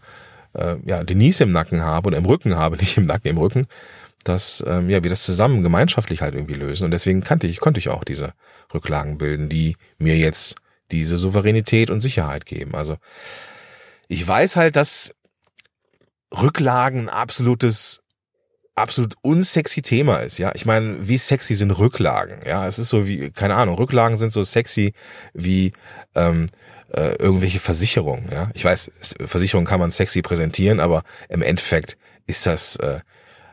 äh, 0.53 0.75
ja, 0.85 1.03
Denise 1.03 1.41
im 1.41 1.51
Nacken 1.51 1.81
habe 1.83 2.07
oder 2.07 2.17
im 2.17 2.25
Rücken 2.25 2.55
habe, 2.55 2.77
nicht 2.79 2.97
im 2.97 3.05
Nacken, 3.05 3.29
im 3.29 3.37
Rücken, 3.37 3.67
dass 4.23 4.63
ähm, 4.67 4.89
ja, 4.89 5.03
wir 5.03 5.09
das 5.09 5.23
zusammen 5.23 5.63
gemeinschaftlich 5.63 6.21
halt 6.21 6.35
irgendwie 6.35 6.55
lösen. 6.55 6.85
Und 6.85 6.91
deswegen 6.91 7.21
kannte 7.21 7.47
ich, 7.47 7.59
konnte 7.59 7.79
ich 7.79 7.89
auch 7.89 8.03
diese 8.03 8.33
Rücklagen 8.73 9.17
bilden, 9.17 9.49
die 9.49 9.77
mir 9.97 10.17
jetzt 10.17 10.55
diese 10.91 11.17
Souveränität 11.17 11.89
und 11.89 12.01
Sicherheit 12.01 12.45
geben. 12.45 12.75
Also 12.75 12.97
ich 14.07 14.27
weiß 14.27 14.55
halt, 14.55 14.75
dass 14.75 15.13
Rücklagen 16.35 17.09
absolutes 17.09 18.01
absolut 18.79 19.15
unsexy 19.21 19.81
Thema 19.81 20.17
ist, 20.17 20.37
ja. 20.37 20.51
Ich 20.55 20.65
meine, 20.65 21.07
wie 21.07 21.17
sexy 21.17 21.55
sind 21.55 21.71
Rücklagen? 21.71 22.39
Ja, 22.45 22.67
es 22.67 22.79
ist 22.79 22.89
so 22.89 23.07
wie, 23.07 23.29
keine 23.31 23.55
Ahnung, 23.55 23.75
Rücklagen 23.75 24.17
sind 24.17 24.31
so 24.31 24.43
sexy 24.43 24.93
wie 25.33 25.71
ähm, 26.15 26.47
äh, 26.93 27.15
irgendwelche 27.15 27.59
Versicherungen, 27.59 28.29
ja. 28.31 28.49
Ich 28.53 28.65
weiß, 28.65 28.91
Versicherungen 29.25 29.67
kann 29.67 29.79
man 29.79 29.91
sexy 29.91 30.21
präsentieren, 30.21 30.79
aber 30.79 31.03
im 31.29 31.41
Endeffekt 31.41 31.97
ist 32.27 32.45
das, 32.45 32.75
äh, 32.77 32.99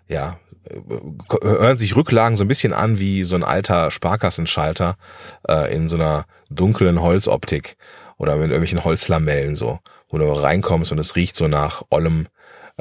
ja, 0.09 0.38
äh, 0.68 0.76
hören 1.42 1.78
sich 1.78 1.97
Rücklagen 1.97 2.37
so 2.37 2.45
ein 2.45 2.49
bisschen 2.49 2.73
an 2.73 2.99
wie 2.99 3.23
so 3.23 3.37
ein 3.37 3.45
alter 3.45 3.90
Sparkassenschalter 3.90 4.97
äh, 5.49 5.75
in 5.75 5.88
so 5.88 5.97
einer 5.97 6.26
dunklen 6.50 7.02
Holzoptik 7.02 7.76
oder 8.18 8.35
mit 8.37 8.50
irgendwelchen 8.50 8.85
Holzlamellen 8.85 9.56
so, 9.56 9.80
wo 10.09 10.18
du 10.18 10.25
reinkommst 10.30 10.92
und 10.92 10.99
es 10.99 11.16
riecht 11.16 11.37
so 11.37 11.49
nach 11.49 11.83
ollem 11.90 12.28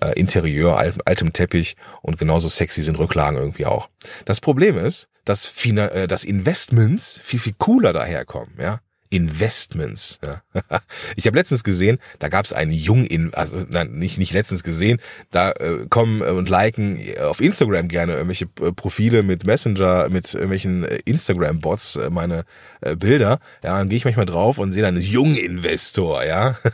äh, 0.02 0.20
Interieur, 0.20 0.78
alt, 0.78 0.98
altem 1.06 1.34
Teppich 1.34 1.76
und 2.02 2.18
genauso 2.18 2.48
sexy 2.48 2.84
sind 2.84 3.00
Rücklagen 3.00 3.38
irgendwie 3.38 3.66
auch. 3.66 3.90
Das 4.26 4.42
Problem 4.42 4.78
ist, 4.78 5.08
dass, 5.24 5.46
Fina 5.48 5.88
äh, 5.90 6.08
dass 6.08 6.24
Investments 6.24 7.20
viel, 7.24 7.40
viel 7.40 7.56
cooler 7.58 7.94
daherkommen, 7.94 8.54
ja. 8.60 8.80
Investments. 9.10 10.20
Ja. 10.24 10.42
Ich 11.16 11.28
habe 11.28 11.38
letztens 11.38 11.64
gesehen, 11.64 12.00
da 12.20 12.28
gab 12.28 12.46
es 12.46 12.52
einen 12.52 12.72
Jung, 12.72 13.08
also 13.34 13.66
nein, 13.70 13.92
nicht 13.94 14.18
nicht 14.18 14.34
letztens 14.34 14.64
gesehen, 14.64 15.00
da 15.32 15.52
äh, 15.52 15.86
kommen 15.90 16.22
und 16.22 16.50
liken 16.50 17.00
auf 17.22 17.40
Instagram 17.40 17.88
gerne 17.88 18.14
irgendwelche 18.14 18.46
äh, 18.62 18.72
Profile 18.74 19.24
mit 19.24 19.46
Messenger, 19.46 20.10
mit 20.10 20.34
irgendwelchen 20.34 20.84
äh, 20.84 21.00
Instagram-Bots 21.06 21.96
äh, 21.98 22.10
meine 22.10 22.44
äh, 22.82 22.96
Bilder. 22.96 23.40
Ja, 23.64 23.78
dann 23.78 23.90
gehe 23.90 23.98
ich 23.98 24.06
manchmal 24.06 24.26
drauf 24.26 24.58
und 24.58 24.74
sehe 24.74 24.84
dann 24.84 25.00
Jung-Investor, 25.00 26.26
ja. 26.26 26.58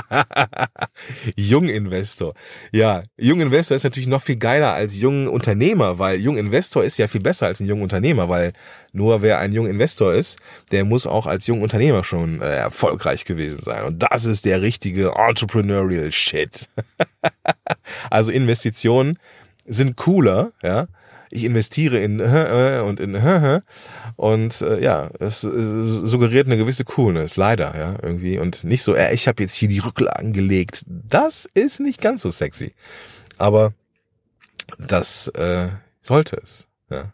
Junginvestor. 1.36 2.34
Ja, 2.70 3.02
Junginvestor 3.16 3.76
ist 3.76 3.84
natürlich 3.84 4.08
noch 4.08 4.22
viel 4.22 4.36
geiler 4.36 4.72
als 4.72 5.00
Jungunternehmer, 5.00 5.98
weil 5.98 6.20
Junginvestor 6.20 6.84
ist 6.84 6.98
ja 6.98 7.08
viel 7.08 7.20
besser 7.20 7.46
als 7.46 7.60
ein 7.60 7.66
Jungunternehmer, 7.66 8.28
weil 8.28 8.52
nur 8.92 9.22
wer 9.22 9.38
ein 9.38 9.52
Junginvestor 9.52 10.12
ist, 10.12 10.38
der 10.70 10.84
muss 10.84 11.06
auch 11.06 11.26
als 11.26 11.46
Jungunternehmer 11.46 12.04
schon 12.04 12.40
äh, 12.42 12.56
erfolgreich 12.56 13.24
gewesen 13.24 13.62
sein. 13.62 13.84
Und 13.84 14.02
das 14.02 14.26
ist 14.26 14.44
der 14.44 14.62
richtige 14.62 15.12
Entrepreneurial 15.16 16.12
Shit. 16.12 16.68
also 18.10 18.30
Investitionen 18.30 19.18
sind 19.64 19.96
cooler, 19.96 20.52
ja, 20.62 20.88
ich 21.32 21.44
investiere 21.44 21.98
in 21.98 22.20
äh, 22.20 22.82
und 22.84 23.00
in 23.00 23.14
äh, 23.16 23.60
und 24.16 24.60
äh, 24.60 24.82
ja, 24.82 25.10
es 25.18 25.40
suggeriert 25.40 26.46
eine 26.46 26.56
gewisse 26.56 26.84
Coolness, 26.84 27.36
leider, 27.36 27.76
ja, 27.76 27.96
irgendwie 28.02 28.38
und 28.38 28.64
nicht 28.64 28.82
so, 28.82 28.94
äh, 28.94 29.14
ich 29.14 29.26
habe 29.26 29.42
jetzt 29.42 29.54
hier 29.54 29.68
die 29.68 29.78
Rücklagen 29.78 30.32
gelegt. 30.32 30.84
Das 30.86 31.48
ist 31.54 31.80
nicht 31.80 32.00
ganz 32.00 32.22
so 32.22 32.30
sexy. 32.30 32.74
Aber 33.38 33.72
das 34.78 35.28
äh, 35.28 35.68
sollte 36.02 36.36
es, 36.42 36.68
ja. 36.90 37.12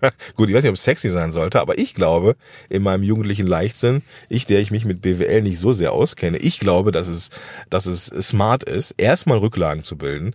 Gut, 0.36 0.48
ich 0.48 0.54
weiß 0.54 0.62
nicht, 0.62 0.70
ob 0.70 0.76
es 0.76 0.84
sexy 0.84 1.08
sein 1.08 1.32
sollte, 1.32 1.60
aber 1.60 1.78
ich 1.78 1.94
glaube, 1.94 2.36
in 2.68 2.82
meinem 2.82 3.02
jugendlichen 3.02 3.46
Leichtsinn, 3.46 4.02
ich, 4.28 4.46
der 4.46 4.60
ich 4.60 4.70
mich 4.70 4.84
mit 4.84 5.00
BWL 5.00 5.42
nicht 5.42 5.58
so 5.58 5.72
sehr 5.72 5.92
auskenne, 5.92 6.38
ich 6.38 6.60
glaube, 6.60 6.92
dass 6.92 7.08
es, 7.08 7.30
dass 7.70 7.86
es 7.86 8.06
smart 8.06 8.64
ist, 8.64 8.92
erstmal 8.96 9.38
Rücklagen 9.38 9.82
zu 9.82 9.96
bilden 9.96 10.34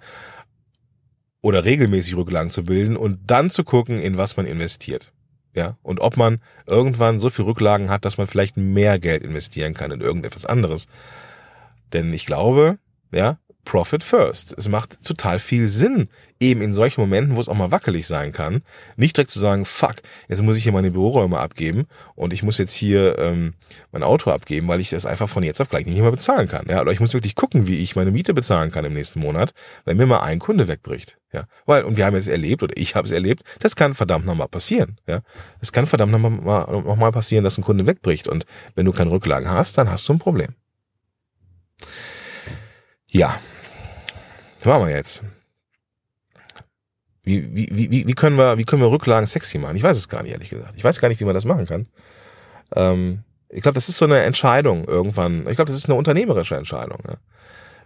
oder 1.43 1.65
regelmäßig 1.65 2.15
Rücklagen 2.15 2.49
zu 2.49 2.63
bilden 2.63 2.97
und 2.97 3.19
dann 3.27 3.51
zu 3.51 3.63
gucken, 3.63 3.99
in 3.99 4.17
was 4.17 4.37
man 4.37 4.47
investiert. 4.47 5.11
Ja, 5.53 5.77
und 5.83 5.99
ob 5.99 6.17
man 6.17 6.41
irgendwann 6.65 7.19
so 7.19 7.29
viel 7.29 7.45
Rücklagen 7.45 7.89
hat, 7.89 8.05
dass 8.05 8.17
man 8.17 8.25
vielleicht 8.25 8.57
mehr 8.57 8.97
Geld 8.97 9.21
investieren 9.21 9.75
kann 9.75 9.91
in 9.91 10.01
irgendetwas 10.01 10.47
anderes. 10.47 10.87
Denn 11.91 12.11
ich 12.11 12.25
glaube, 12.25 12.79
ja, 13.11 13.37
Profit 13.65 14.03
first. 14.03 14.53
Es 14.57 14.67
macht 14.67 15.01
total 15.03 15.39
viel 15.39 15.67
Sinn, 15.67 16.09
eben 16.39 16.61
in 16.61 16.73
solchen 16.73 16.99
Momenten, 16.99 17.35
wo 17.35 17.41
es 17.41 17.47
auch 17.47 17.55
mal 17.55 17.71
wackelig 17.71 18.05
sein 18.05 18.33
kann, 18.33 18.61
nicht 18.97 19.15
direkt 19.15 19.31
zu 19.31 19.39
sagen, 19.39 19.65
fuck, 19.65 19.95
jetzt 20.27 20.41
muss 20.41 20.57
ich 20.57 20.63
hier 20.63 20.73
meine 20.73 20.91
Büroräume 20.91 21.39
abgeben 21.39 21.85
und 22.15 22.33
ich 22.33 22.43
muss 22.43 22.57
jetzt 22.57 22.73
hier 22.73 23.17
ähm, 23.19 23.53
mein 23.91 24.03
Auto 24.03 24.29
abgeben, 24.31 24.67
weil 24.67 24.81
ich 24.81 24.89
das 24.89 25.05
einfach 25.05 25.29
von 25.29 25.43
jetzt 25.43 25.61
auf 25.61 25.69
gleich 25.69 25.85
nicht 25.85 25.99
mehr 25.99 26.11
bezahlen 26.11 26.47
kann. 26.47 26.65
Ja, 26.67 26.81
oder 26.81 26.91
ich 26.91 26.99
muss 26.99 27.13
wirklich 27.13 27.35
gucken, 27.35 27.67
wie 27.67 27.77
ich 27.77 27.95
meine 27.95 28.11
Miete 28.11 28.33
bezahlen 28.33 28.71
kann 28.71 28.83
im 28.83 28.93
nächsten 28.93 29.19
Monat, 29.19 29.53
wenn 29.85 29.97
mir 29.97 30.05
mal 30.05 30.19
ein 30.19 30.39
Kunde 30.39 30.67
wegbricht. 30.67 31.17
Ja, 31.31 31.45
weil 31.65 31.83
und 31.83 31.97
wir 31.97 32.05
haben 32.05 32.15
jetzt 32.15 32.27
erlebt 32.27 32.61
oder 32.61 32.77
ich 32.77 32.95
habe 32.95 33.07
es 33.07 33.11
erlebt, 33.11 33.43
das 33.59 33.75
kann 33.75 33.93
verdammt 33.95 34.25
nochmal 34.25 34.49
passieren. 34.49 34.97
Ja, 35.07 35.21
es 35.61 35.71
kann 35.71 35.85
verdammt 35.85 36.11
nochmal 36.11 36.31
noch 36.31 36.95
mal 36.95 37.11
passieren, 37.11 37.43
dass 37.43 37.57
ein 37.57 37.63
Kunde 37.63 37.87
wegbricht 37.87 38.27
und 38.27 38.45
wenn 38.75 38.85
du 38.85 38.91
keine 38.91 39.09
Rücklagen 39.09 39.49
hast, 39.49 39.77
dann 39.77 39.89
hast 39.89 40.07
du 40.09 40.13
ein 40.13 40.19
Problem. 40.19 40.49
Ja, 43.09 43.39
was 44.65 44.77
machen 44.77 44.87
wir 44.87 44.95
jetzt? 44.95 45.23
Wie, 47.23 47.55
wie, 47.55 47.69
wie, 47.91 48.07
wie, 48.07 48.13
können 48.13 48.37
wir, 48.37 48.57
wie 48.57 48.65
können 48.65 48.81
wir 48.81 48.91
Rücklagen 48.91 49.27
sexy 49.27 49.57
machen? 49.57 49.77
Ich 49.77 49.83
weiß 49.83 49.95
es 49.95 50.09
gar 50.09 50.23
nicht, 50.23 50.33
ehrlich 50.33 50.49
gesagt. 50.49 50.73
Ich 50.75 50.83
weiß 50.83 50.99
gar 50.99 51.07
nicht, 51.07 51.21
wie 51.21 51.25
man 51.25 51.35
das 51.35 51.45
machen 51.45 51.65
kann. 51.65 51.87
Ähm, 52.75 53.23
ich 53.49 53.61
glaube, 53.61 53.75
das 53.75 53.87
ist 53.87 53.97
so 53.97 54.05
eine 54.05 54.19
Entscheidung 54.23 54.85
irgendwann. 54.85 55.47
Ich 55.47 55.55
glaube, 55.55 55.65
das 55.65 55.75
ist 55.75 55.85
eine 55.85 55.95
unternehmerische 55.95 56.55
Entscheidung. 56.55 56.99
Ja 57.07 57.15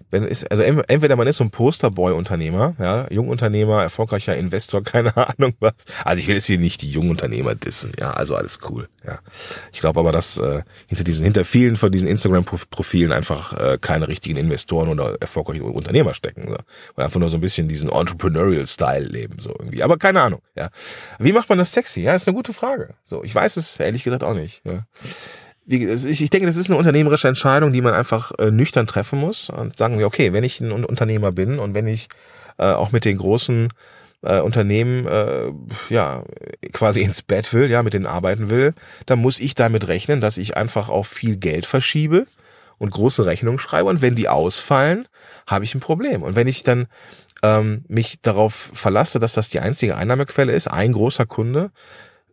wenn 0.09 0.23
ist, 0.23 0.49
also 0.49 0.63
entweder 0.63 1.15
man 1.15 1.27
ist 1.27 1.37
so 1.37 1.43
ein 1.43 1.49
Posterboy-Unternehmer, 1.49 2.75
ja, 2.79 3.07
Jungunternehmer, 3.11 3.83
erfolgreicher 3.83 4.35
Investor, 4.35 4.83
keine 4.83 5.15
Ahnung 5.17 5.53
was. 5.59 5.73
Also 6.03 6.21
ich 6.21 6.27
will 6.27 6.35
jetzt 6.35 6.47
hier 6.47 6.59
nicht 6.59 6.81
die 6.81 6.91
Jungunternehmer 6.91 7.55
dissen, 7.55 7.91
ja, 7.99 8.11
also 8.11 8.35
alles 8.35 8.59
cool, 8.69 8.87
ja. 9.05 9.19
Ich 9.71 9.79
glaube 9.79 9.99
aber, 9.99 10.11
dass 10.11 10.37
äh, 10.37 10.63
hinter 10.87 11.03
diesen, 11.03 11.23
hinter 11.23 11.45
vielen 11.45 11.75
von 11.75 11.91
diesen 11.91 12.07
Instagram-Profilen 12.07 13.11
einfach 13.11 13.53
äh, 13.53 13.77
keine 13.79 14.07
richtigen 14.07 14.37
Investoren 14.37 14.89
oder 14.89 15.17
erfolgreiche 15.19 15.63
Unternehmer 15.63 16.13
stecken, 16.13 16.47
so. 16.47 16.55
und 16.95 17.03
einfach 17.03 17.19
nur 17.19 17.29
so 17.29 17.37
ein 17.37 17.41
bisschen 17.41 17.67
diesen 17.67 17.89
Entrepreneurial-Style 17.89 19.05
leben, 19.05 19.39
so 19.39 19.51
irgendwie. 19.57 19.83
Aber 19.83 19.97
keine 19.97 20.21
Ahnung, 20.21 20.41
ja. 20.55 20.69
Wie 21.19 21.33
macht 21.33 21.49
man 21.49 21.57
das 21.57 21.71
sexy? 21.71 22.01
Ja, 22.01 22.15
ist 22.15 22.27
eine 22.27 22.35
gute 22.35 22.53
Frage. 22.53 22.95
So, 23.03 23.23
ich 23.23 23.33
weiß 23.33 23.57
es 23.57 23.79
ehrlich 23.79 24.03
gesagt 24.03 24.23
auch 24.23 24.33
nicht. 24.33 24.61
Ja 24.65 24.83
ich 25.67 26.29
denke, 26.29 26.47
das 26.47 26.55
ist 26.55 26.69
eine 26.69 26.77
unternehmerische 26.77 27.27
Entscheidung, 27.27 27.73
die 27.73 27.81
man 27.81 27.93
einfach 27.93 28.31
äh, 28.39 28.51
nüchtern 28.51 28.87
treffen 28.87 29.19
muss 29.19 29.49
und 29.49 29.77
sagen 29.77 29.99
wir, 29.99 30.07
okay, 30.07 30.31
wenn 30.33 30.43
ich 30.43 30.61
ein 30.61 30.71
Unternehmer 30.71 31.31
bin 31.31 31.59
und 31.59 31.73
wenn 31.73 31.87
ich 31.87 32.07
äh, 32.57 32.67
auch 32.67 32.91
mit 32.91 33.05
den 33.05 33.17
großen 33.17 33.67
äh, 34.23 34.39
Unternehmen 34.39 35.07
ja 35.89 36.23
quasi 36.71 37.01
ins 37.01 37.21
Bett 37.21 37.53
will, 37.53 37.69
ja, 37.69 37.83
mit 37.83 37.93
denen 37.93 38.05
arbeiten 38.05 38.49
will, 38.49 38.73
dann 39.05 39.19
muss 39.19 39.39
ich 39.39 39.55
damit 39.55 39.87
rechnen, 39.87 40.21
dass 40.21 40.37
ich 40.37 40.55
einfach 40.55 40.89
auch 40.89 41.05
viel 41.05 41.37
Geld 41.37 41.65
verschiebe 41.65 42.27
und 42.77 42.91
große 42.91 43.25
Rechnungen 43.25 43.59
schreibe 43.59 43.89
und 43.89 44.01
wenn 44.01 44.15
die 44.15 44.29
ausfallen, 44.29 45.07
habe 45.47 45.65
ich 45.65 45.75
ein 45.75 45.79
Problem. 45.79 46.23
Und 46.23 46.35
wenn 46.35 46.47
ich 46.47 46.63
dann 46.63 46.87
ähm, 47.43 47.83
mich 47.87 48.21
darauf 48.21 48.53
verlasse, 48.53 49.19
dass 49.19 49.33
das 49.33 49.49
die 49.49 49.59
einzige 49.59 49.95
Einnahmequelle 49.95 50.53
ist, 50.53 50.67
ein 50.67 50.93
großer 50.93 51.25
Kunde, 51.25 51.71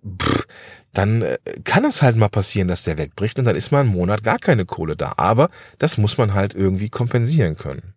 pff, 0.07 0.47
dann 0.95 1.23
äh, 1.23 1.39
kann 1.65 1.85
es 1.85 2.03
halt 2.03 2.17
mal 2.17 2.29
passieren, 2.29 2.69
dass 2.69 2.85
der 2.85 2.97
wegbricht 2.97 3.39
und 3.39 3.45
dann 3.45 3.57
ist 3.57 3.73
mal 3.73 3.81
ein 3.81 3.87
Monat 3.87 4.23
gar 4.23 4.39
keine 4.39 4.65
Kohle 4.65 4.97
da. 4.97 5.15
Aber 5.17 5.51
das 5.79 5.99
muss 5.99 6.17
man 6.17 6.35
halt 6.35 6.55
irgendwie 6.55 6.89
kompensieren 6.89 7.57
können. 7.57 7.95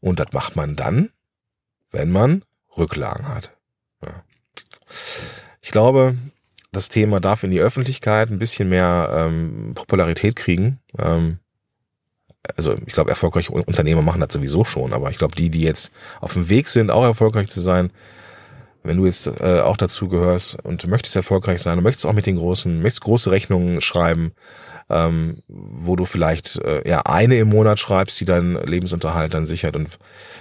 Und 0.00 0.18
das 0.18 0.32
macht 0.32 0.56
man 0.56 0.74
dann, 0.74 1.10
wenn 1.90 2.10
man 2.10 2.44
Rücklagen 2.76 3.28
hat. 3.28 3.52
Ja. 4.02 4.24
Ich 5.60 5.70
glaube, 5.70 6.16
das 6.72 6.88
Thema 6.88 7.20
darf 7.20 7.44
in 7.44 7.50
die 7.50 7.60
Öffentlichkeit 7.60 8.30
ein 8.30 8.38
bisschen 8.38 8.68
mehr 8.68 9.10
ähm, 9.14 9.72
Popularität 9.74 10.36
kriegen. 10.36 10.80
Ähm, 10.98 11.38
also 12.56 12.74
ich 12.86 12.94
glaube, 12.94 13.10
erfolgreiche 13.10 13.52
Unternehmer 13.52 14.02
machen 14.02 14.20
das 14.20 14.32
sowieso 14.32 14.64
schon, 14.64 14.92
aber 14.92 15.10
ich 15.10 15.18
glaube, 15.18 15.36
die, 15.36 15.50
die 15.50 15.62
jetzt 15.62 15.92
auf 16.20 16.32
dem 16.32 16.48
Weg 16.48 16.68
sind, 16.68 16.90
auch 16.90 17.04
erfolgreich 17.04 17.48
zu 17.48 17.60
sein, 17.60 17.92
wenn 18.82 18.96
du 18.96 19.06
jetzt 19.06 19.26
äh, 19.26 19.60
auch 19.60 19.76
dazu 19.76 20.08
gehörst 20.08 20.56
und 20.62 20.86
möchtest 20.86 21.16
erfolgreich 21.16 21.62
sein 21.62 21.78
und 21.78 21.84
möchtest 21.84 22.06
auch 22.06 22.12
mit 22.12 22.26
den 22.26 22.36
großen, 22.36 22.82
möchtest 22.82 23.02
große 23.02 23.30
Rechnungen 23.30 23.80
schreiben, 23.80 24.32
ähm, 24.90 25.42
wo 25.48 25.96
du 25.96 26.04
vielleicht 26.04 26.56
äh, 26.58 26.88
ja 26.88 27.02
eine 27.02 27.38
im 27.38 27.48
Monat 27.48 27.78
schreibst, 27.78 28.20
die 28.20 28.24
deinen 28.24 28.56
Lebensunterhalt 28.66 29.34
dann 29.34 29.46
sichert 29.46 29.76
und 29.76 29.98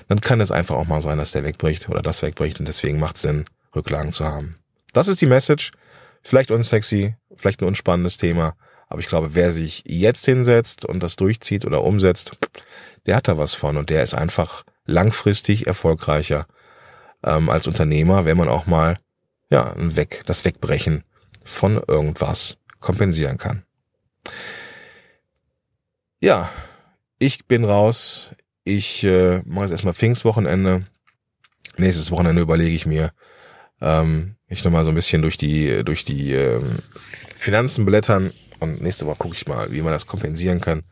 dann 0.08 0.22
kann 0.22 0.42
es 0.42 0.52
einfach 0.52 0.76
auch 0.76 0.88
mal 0.88 1.02
sein, 1.02 1.18
dass 1.18 1.32
der 1.32 1.44
wegbricht 1.44 1.90
oder 1.90 2.02
das 2.02 2.22
wegbricht 2.22 2.60
und 2.60 2.68
deswegen 2.68 3.00
macht 3.00 3.18
es 3.18 3.22
Sinn, 3.22 3.46
Rücklagen 3.76 4.12
zu 4.12 4.26
haben. 4.26 4.56
Das 4.94 5.08
ist 5.08 5.22
die 5.22 5.28
Message. 5.28 5.72
Vielleicht 6.24 6.52
unsexy, 6.52 7.16
vielleicht 7.36 7.62
ein 7.62 7.68
unspannendes 7.68 8.18
Thema, 8.18 8.54
aber 8.90 9.00
ich 9.00 9.08
glaube, 9.08 9.34
wer 9.34 9.52
sich 9.52 9.84
jetzt 9.88 10.26
hinsetzt 10.26 10.86
und 10.86 11.02
das 11.02 11.16
durchzieht 11.16 11.66
oder 11.66 11.84
umsetzt, 11.84 12.34
der 13.06 13.16
hat 13.16 13.28
da 13.28 13.38
was 13.38 13.54
von 13.54 13.78
und 13.78 13.90
der 13.90 14.04
ist 14.04 14.14
einfach 14.14 14.64
langfristig 14.86 15.66
erfolgreicher 15.66 16.46
ähm, 17.24 17.50
als 17.50 17.68
Unternehmer, 17.68 18.26
wenn 18.26 18.38
man 18.38 18.50
auch 18.50 18.66
mal 18.66 18.98
ja 19.50 19.74
weg 19.78 20.22
das 20.26 20.46
Wegbrechen 20.46 21.04
von 21.44 21.82
irgendwas 21.88 22.58
kompensieren 22.80 23.38
kann. 23.38 23.64
Ja, 26.20 26.50
ich 27.20 27.46
bin 27.46 27.66
raus. 27.66 28.32
Ich 28.64 29.04
äh, 29.04 29.42
mache 29.46 29.66
jetzt 29.66 29.72
erstmal 29.72 29.94
Pfingstwochenende. 29.94 30.86
Nächstes 31.78 32.12
Wochenende 32.12 32.42
überlege 32.42 32.76
ich 32.76 32.86
mir, 32.86 33.12
ähm, 33.82 34.36
ich 34.48 34.64
noch 34.64 34.72
mal 34.72 34.84
so 34.84 34.92
ein 34.92 34.96
bisschen 34.96 35.22
durch 35.22 35.38
die 35.38 35.84
durch 35.84 36.04
die 36.04 36.34
ähm, 36.34 36.80
Finanzen 37.38 37.86
blättern 37.86 38.32
und 38.60 38.82
nächste 38.82 39.08
Woche 39.08 39.18
gucke 39.18 39.36
ich 39.36 39.48
mal, 39.48 39.72
wie 39.72 39.82
man 39.82 39.94
das 39.94 40.06
kompensieren 40.06 40.62
kann. 40.62 40.84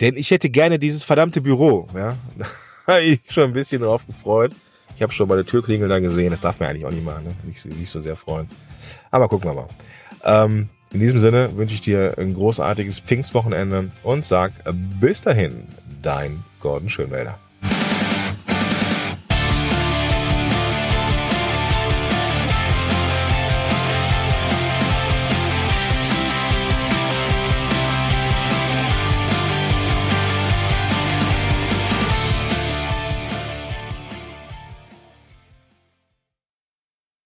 Denn 0.00 0.16
ich 0.16 0.30
hätte 0.30 0.50
gerne 0.50 0.78
dieses 0.78 1.04
verdammte 1.04 1.40
Büro. 1.40 1.88
Ja, 1.94 2.16
ich 3.00 3.20
schon 3.28 3.44
ein 3.44 3.52
bisschen 3.52 3.82
drauf 3.82 4.06
gefreut. 4.06 4.52
Ich 4.96 5.02
habe 5.02 5.12
schon 5.12 5.28
meine 5.28 5.44
Türklingel 5.44 5.88
da 5.88 6.00
gesehen. 6.00 6.30
Das 6.30 6.40
darf 6.40 6.58
man 6.58 6.70
eigentlich 6.70 6.86
auch 6.86 6.90
nicht 6.90 7.04
machen. 7.04 7.24
Ne? 7.24 7.34
Nicht, 7.44 7.64
nicht 7.66 7.90
so 7.90 8.00
sehr 8.00 8.16
freuen. 8.16 8.48
Aber 9.10 9.28
gucken 9.28 9.50
wir 9.50 9.54
mal. 9.54 9.68
Ähm, 10.24 10.68
in 10.92 11.00
diesem 11.00 11.18
Sinne 11.18 11.56
wünsche 11.56 11.74
ich 11.74 11.82
dir 11.82 12.14
ein 12.18 12.34
großartiges 12.34 13.00
Pfingstwochenende 13.00 13.90
und 14.02 14.24
sag 14.24 14.52
bis 15.00 15.20
dahin, 15.20 15.68
dein 16.00 16.42
Gordon 16.60 16.88
Schönwälder. 16.88 17.38